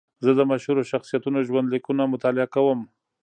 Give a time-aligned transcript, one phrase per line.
[0.23, 2.79] زه د مشهورو شخصیتونو ژوند لیکونه مطالعه کوم.